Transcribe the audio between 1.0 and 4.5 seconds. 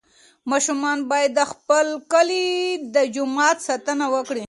باید د خپل کلي د جومات ساتنه وکړي.